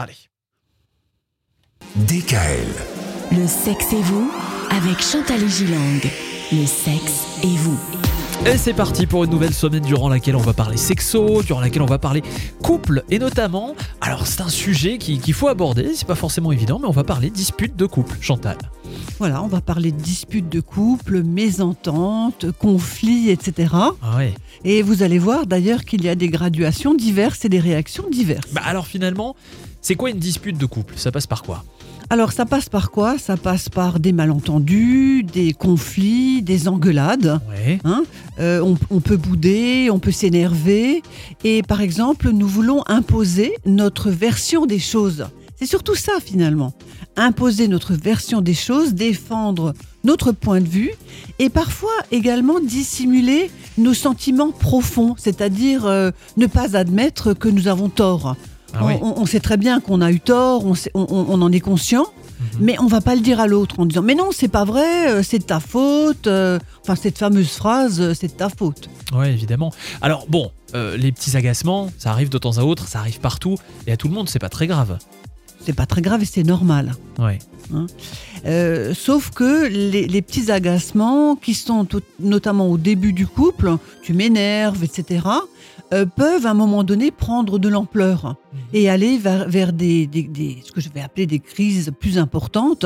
[0.00, 0.14] Allez.
[1.96, 2.68] DKL.
[3.32, 4.30] Le sexe et vous
[4.70, 6.00] avec Chantal Gilang.
[6.52, 7.76] Le sexe et vous.
[8.46, 11.82] Et c'est parti pour une nouvelle semaine durant laquelle on va parler sexo, durant laquelle
[11.82, 12.22] on va parler
[12.62, 16.78] couple et notamment, alors c'est un sujet qu'il qui faut aborder, c'est pas forcément évident,
[16.78, 18.16] mais on va parler dispute de couple.
[18.20, 18.56] Chantal.
[19.18, 23.74] Voilà, on va parler de disputes de couple, mésententes, conflits, etc.
[23.74, 24.34] Ah ouais.
[24.64, 28.52] Et vous allez voir d'ailleurs qu'il y a des graduations diverses et des réactions diverses.
[28.52, 29.34] Bah alors finalement,
[29.80, 30.94] c'est quoi une dispute de couple?
[30.96, 31.64] Ça passe par quoi?
[32.10, 33.18] Alors ça passe par quoi?
[33.18, 37.40] Ça passe par des malentendus, des conflits, des engueulades.
[37.50, 37.80] Ouais.
[37.84, 38.04] Hein?
[38.38, 41.02] Euh, on, on peut bouder, on peut s'énerver.
[41.44, 45.26] Et par exemple, nous voulons imposer notre version des choses.
[45.58, 46.72] C'est surtout ça finalement.
[47.16, 50.92] Imposer notre version des choses, défendre notre point de vue
[51.40, 57.88] et parfois également dissimuler nos sentiments profonds, c'est-à-dire euh, ne pas admettre que nous avons
[57.88, 58.36] tort.
[58.74, 61.50] Ah on, sait très bien qu'on a eu tort, on, sait- on- on- on en
[61.50, 62.04] est conscient,
[62.38, 62.46] Mhm.
[62.60, 65.10] mais on va pas le dire à l'autre en disant mais non c'est pas vrai,
[65.10, 66.26] euh, c'est de ta faute.
[66.28, 68.88] euh, Enfin cette fameuse phrase c'est de ta faute.
[69.12, 69.72] Ouais, évidemment.
[70.02, 73.56] Alors bon, euh, les petits agacements, ça arrive de temps à autre, ça arrive partout
[73.86, 74.98] et à tout le monde, c'est pas très grave.
[75.68, 76.94] C'est pas très grave et c'est normal.
[77.18, 77.38] Ouais.
[78.46, 83.76] Euh, sauf que les, les petits agacements qui sont tout- notamment au début du couple,
[84.02, 85.26] tu m'énerves, etc.,
[85.94, 88.36] euh, peuvent à un moment donné prendre de l'ampleur
[88.74, 92.18] et aller vers, vers des, des- des- ce que je vais appeler des crises plus
[92.18, 92.84] importantes,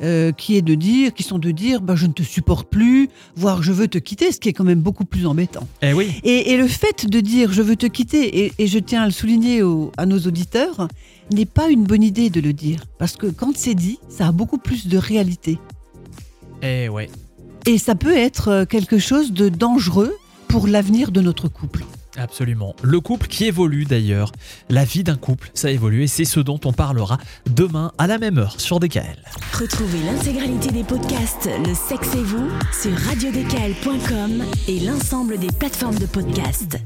[0.00, 3.08] euh, qui est de dire, qui sont de dire, bah, je ne te supporte plus,
[3.36, 5.66] voire je veux te quitter, ce qui est quand même beaucoup plus embêtant.
[5.82, 6.08] Eh oui.
[6.24, 9.06] Et, et le fait de dire je veux te quitter, et, et je tiens à
[9.06, 10.88] le souligner au- à nos auditeurs,
[11.30, 12.80] n'est pas une bonne idée de le dire.
[12.98, 15.58] Parce que quand c'est dit, ça a beaucoup plus de réalité.
[16.62, 17.10] Eh ouais.
[17.66, 20.16] Et ça peut être euh, quelque chose de dangereux
[20.48, 21.84] pour l'avenir de notre couple.
[22.16, 22.74] Absolument.
[22.82, 24.32] Le couple qui évolue d'ailleurs.
[24.68, 28.18] La vie d'un couple, ça évolue et c'est ce dont on parlera demain à la
[28.18, 29.22] même heure sur DKL.
[29.52, 36.06] Retrouvez l'intégralité des podcasts Le sexe et vous sur radiodkl.com et l'ensemble des plateformes de
[36.06, 36.78] podcasts.